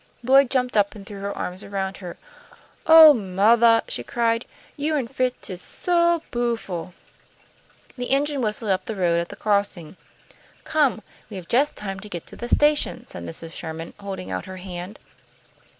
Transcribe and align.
Lloyd 0.23 0.49
jumped 0.49 0.75
up 0.75 0.95
and 0.95 1.05
threw 1.05 1.19
her 1.19 1.37
arms 1.37 1.61
about 1.61 1.97
her. 1.97 2.17
"Oh, 2.87 3.13
mothah," 3.13 3.83
she 3.87 4.03
cried, 4.03 4.45
"you 4.75 4.95
an' 4.95 5.07
Fritz 5.07 5.47
is 5.51 5.61
so 5.61 6.23
bu'ful!" 6.31 6.93
The 7.95 8.09
engine 8.09 8.41
whistled 8.41 8.71
up 8.71 8.85
the 8.85 8.95
road 8.95 9.21
at 9.21 9.29
the 9.29 9.35
crossing. 9.35 9.97
"Come, 10.63 11.03
we 11.29 11.37
have 11.37 11.47
just 11.47 11.75
time 11.75 11.99
to 11.99 12.09
get 12.09 12.25
to 12.25 12.35
the 12.35 12.49
station," 12.49 13.05
said 13.07 13.23
Mrs. 13.23 13.51
Sherman, 13.51 13.93
holding 13.99 14.31
out 14.31 14.45
her 14.45 14.57
hand. 14.57 14.97